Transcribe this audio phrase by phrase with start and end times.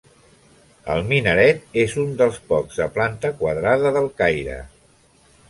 [0.93, 4.59] El minaret és un dels pocs de planta quadrada del Caire.